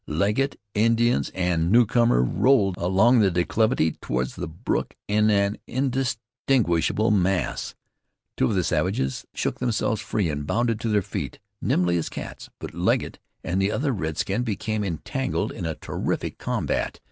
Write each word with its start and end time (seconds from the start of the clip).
Legget, 0.07 0.59
Indians, 0.73 1.29
and 1.35 1.71
newcomer 1.71 2.23
rolled 2.23 2.75
along 2.77 3.19
the 3.19 3.29
declivity 3.29 3.91
toward 4.01 4.25
the 4.29 4.47
brook 4.47 4.95
in 5.07 5.29
an 5.29 5.59
indistinguishable 5.67 7.11
mass. 7.11 7.75
Two 8.35 8.45
of 8.45 8.55
the 8.55 8.63
savages 8.63 9.27
shook 9.35 9.59
themselves 9.59 10.01
free, 10.01 10.27
and 10.27 10.47
bounded 10.47 10.79
to 10.79 10.89
their 10.89 11.03
feet 11.03 11.37
nimbly 11.61 11.97
as 11.99 12.09
cats, 12.09 12.49
but 12.57 12.73
Legget 12.73 13.19
and 13.43 13.61
the 13.61 13.71
other 13.71 13.91
redskin 13.91 14.41
became 14.41 14.83
engaged 14.83 15.51
in 15.51 15.67
a 15.67 15.75
terrific 15.75 16.39
combat. 16.39 16.99